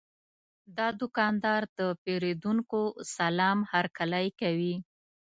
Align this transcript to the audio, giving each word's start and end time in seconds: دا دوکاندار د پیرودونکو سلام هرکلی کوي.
دا 0.77 0.87
دوکاندار 1.01 1.61
د 1.77 1.79
پیرودونکو 2.03 2.81
سلام 3.15 3.57
هرکلی 3.71 4.27
کوي. 4.39 4.75